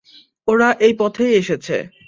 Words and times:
ওরা 0.47 0.69
এই 0.79 0.93
পথেই 0.99 1.31
এসেছে। 1.33 1.75